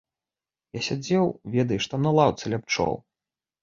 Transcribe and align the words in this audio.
Я 0.77 0.81
сядзеў, 0.87 1.25
ведаеш, 1.59 1.83
там 1.95 2.01
на 2.09 2.17
лаўцы 2.19 2.43
ля 2.57 2.65
пчол. 2.67 2.93